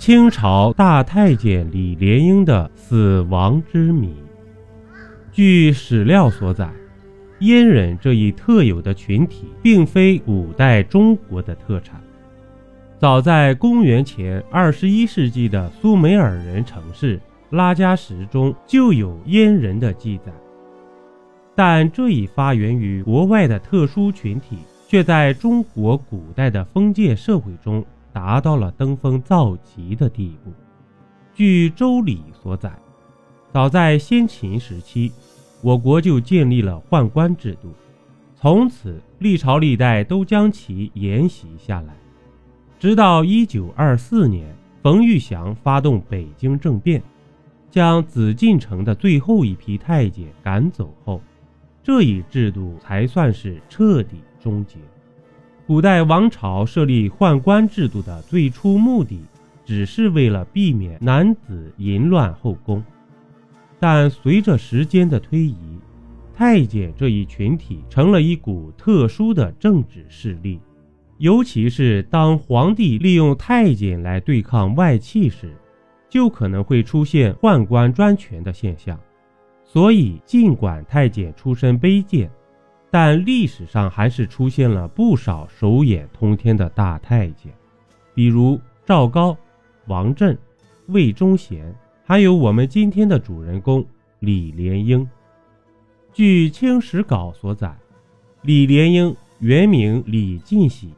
[0.00, 4.14] 清朝大太监李莲英的死亡之谜。
[5.30, 6.70] 据史料所载，
[7.40, 12.00] 阉人这一特有的群体，并非古代中国的特产。
[12.98, 20.32] 早在公元前二十一世纪的苏美尔人城市拉加什中就有阉人的记载，
[21.54, 24.56] 但这一发源于国外的特殊群体，
[24.88, 30.52] 却在中国古代的封建社会中达到了登峰造极的地步。
[31.34, 32.72] 据《周礼》所载，
[33.52, 35.12] 早在先秦时期，
[35.62, 37.72] 我国就建立了宦官制度，
[38.34, 41.94] 从此历朝历代都将其沿袭下来。
[42.78, 47.02] 直到一九二四年，冯玉祥发动北京政变，
[47.70, 51.20] 将紫禁城的最后一批太监赶走后，
[51.82, 54.78] 这一制度才算是彻底终结。
[55.70, 59.20] 古代王朝设立宦官制度的最初目的，
[59.64, 62.82] 只是为了避免男子淫乱后宫。
[63.78, 65.78] 但随着时间的推移，
[66.34, 70.58] 太监这一群体成了一股特殊的政治势力。
[71.18, 75.54] 尤其是当皇帝利用太监来对抗外戚时，
[76.08, 78.98] 就可能会出现宦官专权的现象。
[79.64, 82.28] 所以，尽管太监出身卑贱，
[82.90, 87.52] 但历史上还是出现了不少手眼通天的大太监，
[88.14, 89.36] 比如赵高、
[89.86, 90.36] 王振、
[90.86, 91.72] 魏忠贤，
[92.04, 93.84] 还有我们今天的主人公
[94.18, 95.08] 李莲英。
[96.12, 97.72] 据《清史稿》所载，
[98.42, 100.92] 李莲英原名李进喜。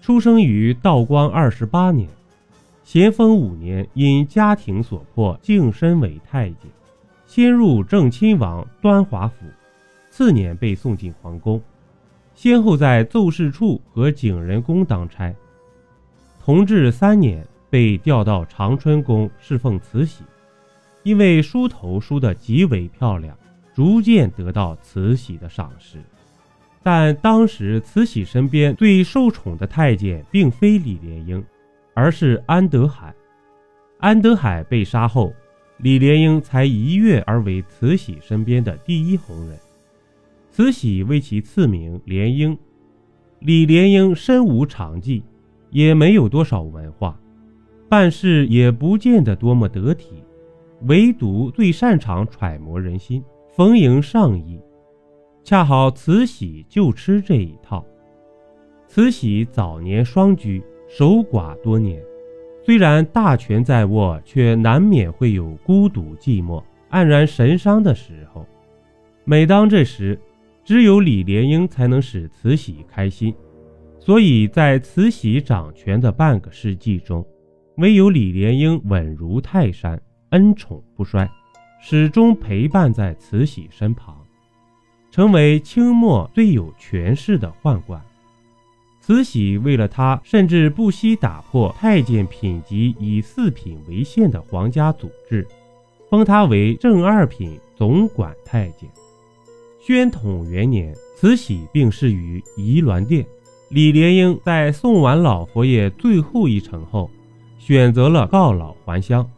[0.00, 2.08] 出生于道光二十八年，
[2.82, 6.70] 咸丰五年因家庭所迫晋升为太监，
[7.26, 9.44] 先入正亲王端华府，
[10.12, 11.58] 次年被送进皇宫，
[12.34, 15.34] 先后在奏事处和景仁宫当差。
[16.38, 20.22] 同治三年被调到长春宫侍奉慈禧，
[21.02, 23.34] 因为梳头梳得极为漂亮，
[23.72, 25.96] 逐渐得到慈禧的赏识。
[26.82, 31.42] 但当时慈禧身边最受宠的太监并非李莲英，
[31.94, 33.14] 而是安德海。
[33.98, 35.32] 安德海被杀后，
[35.78, 39.58] 李莲英才一跃而为慈禧身边的第一红人。
[40.52, 42.56] 慈禧为其赐名莲英。
[43.38, 45.24] 李莲英身无长技，
[45.70, 47.18] 也没有多少文化，
[47.88, 50.22] 办事也不见得多么得体，
[50.82, 53.24] 唯独最擅长揣摩人心，
[53.56, 54.60] 逢迎上意。
[55.42, 57.82] 恰好慈禧就吃这一套。
[58.86, 61.98] 慈禧早年双居，守寡多年，
[62.62, 68.46] 虽然大权在握，却难免会有孤独寂寞、黯然神伤的时候。
[69.24, 70.20] 每当这时，
[70.64, 73.34] 只有李莲英才能使慈禧开心。
[73.98, 77.24] 所以在慈禧掌权的半个世纪中，
[77.76, 81.30] 唯有李莲英稳如泰山，恩宠不衰，
[81.80, 84.16] 始终陪伴在慈禧身旁。
[85.10, 88.00] 成为清末最有权势的宦官，
[88.98, 95.46] 慈禧为了他，甚至不惜打破太监品级以四品为限的皇家祖制，
[96.08, 98.88] 封他为正二品总管太监。
[99.84, 103.26] 宣统元年，慈禧病逝于宜銮殿，
[103.68, 107.10] 李莲英在送完老佛爷最后一程后，
[107.58, 109.28] 选择了告老还乡。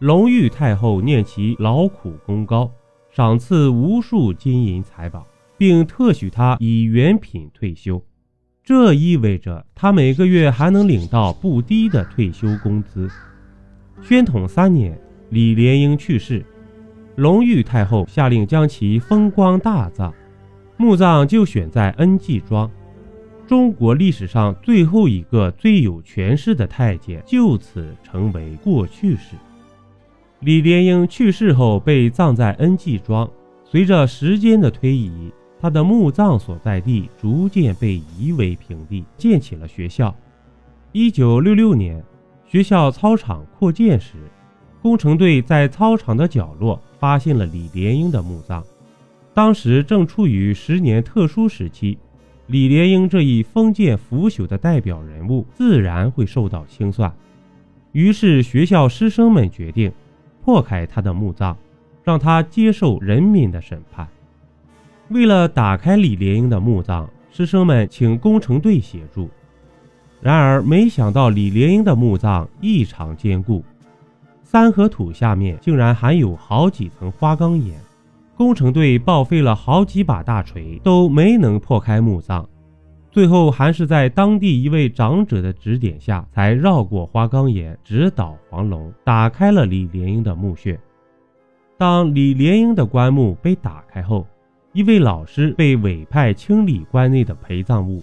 [0.00, 2.68] 隆裕太后念其劳苦功高。
[3.12, 5.24] 赏赐无数金银财宝，
[5.56, 8.02] 并特许他以原品退休，
[8.64, 13.08] 这意味着他每个月还能领到不低的退休工资。
[14.02, 15.00] 宣统三年，
[15.30, 16.44] 李莲英去世，
[17.16, 20.12] 隆裕太后下令将其风光大葬，
[20.76, 22.68] 墓葬就选在恩济庄。
[23.46, 29.36] 中国历史上最后一个最有权势的太监就此成为过去式。
[30.40, 33.28] 李莲英去世后被葬在恩济庄。
[33.64, 40.14] 随着时间的推移，他的墓葬所在地逐渐被夷为平地，建起了学校。
[40.92, 42.02] 一九六六年，
[42.46, 44.14] 学校操场扩建时，
[44.80, 48.64] 工程队在操场的角落发现了李莲英的墓葬。
[49.34, 51.98] 当时正处于十年特殊时期，
[52.46, 57.14] 李莲英这一封建腐朽的代表人物自然会受到清算。
[57.92, 59.92] 于是，学校师生们决定。
[60.42, 61.54] 破开他的墓葬，
[62.02, 64.08] 让他接受人民的审判。
[65.08, 69.28] 为了打开李莲英的墓葬，师生们请工程队协助。
[70.22, 73.62] 然而，没想到李莲英的墓葬异常坚固，
[74.54, 77.74] 三合土下面竟然含有好几层花岗岩。
[78.36, 82.48] 工程队报废了好几把大锤，都没能破开墓葬。
[83.10, 90.78] 最后还是在当地一位长者的指点下，才绕过花岗岩，直捣黄龙，打开了李莲英的墓穴。
[91.76, 94.24] 当李莲英的棺木被打开后，
[94.72, 98.00] 一位老师被委派清理棺内的陪葬物。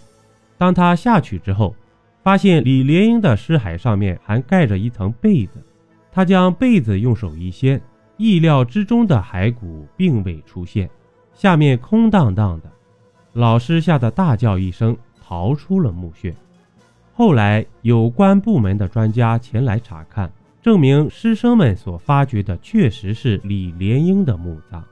[0.57, 1.73] 当他下去之后，
[2.21, 5.63] 发现李莲英的尸骸上面还盖着一层被子。
[6.11, 7.81] 他将被子用手一掀，
[8.17, 10.89] 意料之中的骸骨并未出现，
[11.33, 12.71] 下面空荡荡的。
[13.33, 16.35] 老师吓得大叫一声，逃出了墓穴。
[17.13, 20.31] 后来有关部门的专家前来查看，
[20.61, 24.83] 证明师生们所发掘的确实是李莲英的墓葬。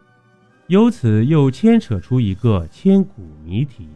[0.68, 3.90] 由此又牵扯出一个千古谜题。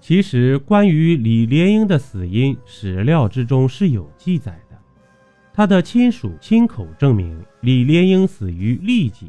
[0.00, 4.67] 其实，关于李莲英的死因，史料之中是有记载的。
[5.58, 9.26] 他的亲属亲口证明李莲英死于痢疾。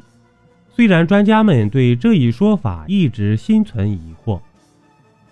[0.69, 4.39] 虽然专家们对这一说法一直心存疑惑，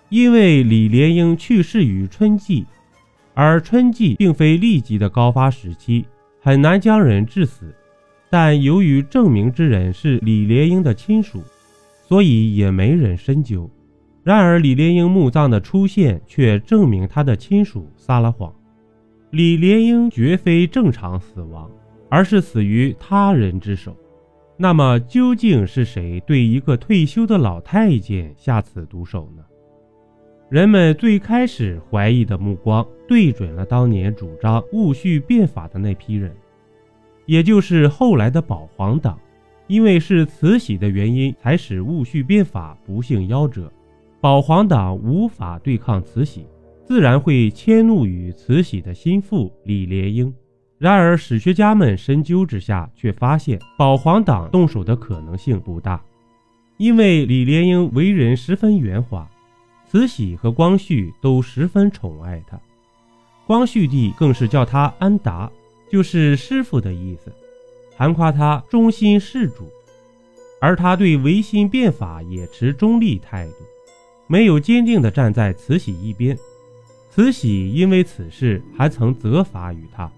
[0.08, 2.66] 因为李莲英去世于春季，
[3.32, 6.04] 而春季并非痢疾的高发时期，
[6.40, 7.72] 很难将人致死。
[8.28, 11.44] 但由于证明之人是李莲英的亲属，
[12.08, 13.70] 所以也没人深究。
[14.24, 18.52] 然而，李莲英墓葬的出现却证明他的亲属撒了谎，
[19.30, 21.70] 李莲英绝非正常死亡，
[22.08, 23.96] 而是死于他人之手。
[24.56, 29.44] 那么究竟是谁对一个退休的老太监下此毒手呢？
[30.48, 36.34] 人们最开始怀疑的目光对准了当年主张戊戌变法的那批人，
[37.26, 39.18] 也就是后来的保皇党。
[39.66, 43.70] 因为是慈禧的原因，才使戊戌变法不幸夭折。
[44.18, 46.46] 保皇党无法对抗慈禧，
[46.88, 50.34] 自然会迁怒于慈禧的心腹李莲英。
[50.78, 56.02] 然而，史学家们深究之下，却发现保皇党动手的可能性不大，
[56.78, 59.28] 因为李莲英为人十分圆滑，
[59.86, 62.58] 慈禧和光绪都十分宠爱他，
[63.46, 65.52] 光绪帝更是叫他安达，
[65.90, 67.30] 就是师傅的意思，
[67.98, 69.68] 还夸他忠心事主，
[70.58, 73.56] 而他对维新变法也持中立态度，
[74.26, 76.34] 没有坚定地站在慈禧一边。
[77.18, 80.08] 慈禧因为此事还曾责罚于他。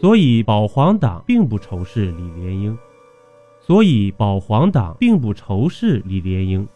[0.00, 2.76] 所以保皇党并不仇视李莲英，
[3.60, 6.66] 所以保皇党并不仇视李莲英，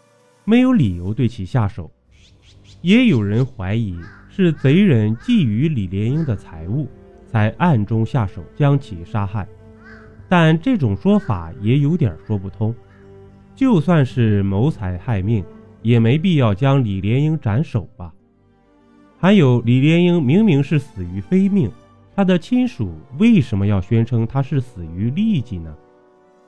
[0.45, 1.91] 没有理由对其下手。
[2.79, 6.87] 也有人怀疑是贼人觊觎李莲英的财物，
[7.27, 9.45] 才暗中下手将其杀害。
[10.29, 12.73] 但这种说法也有点说不通。
[13.57, 15.43] 就算是谋财害命，
[15.81, 18.13] 也没必要将李莲英斩首吧？
[19.21, 21.69] 还有，李莲英明明是死于非命。
[22.15, 25.75] 他的亲属为什么要宣称他是死于痢疾呢？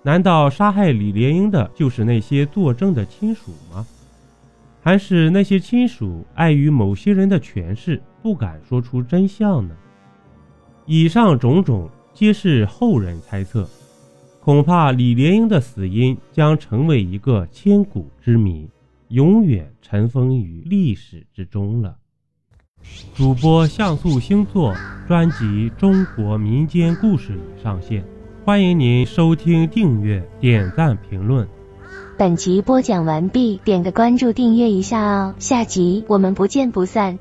[0.03, 3.85] 难道杀害李莲英的就是那些作证的亲属吗？
[4.81, 9.75] 还是那些亲属碍于某些人的权势，不敢说出真相呢？
[10.85, 13.69] 以上种种皆是后人猜测，
[14.39, 18.69] 恐怕李莲英的死因将成为一个千古之谜，
[19.09, 21.97] 永远尘封于历史之中了。
[23.15, 24.75] 主播像素星座
[25.07, 28.03] 专辑《中国民间故事》已上线，
[28.45, 31.47] 欢迎您收听、订阅、点赞、评论。
[32.17, 37.19] 本集播讲完毕，点个关注，订阅一下哦，下集我们不见不散。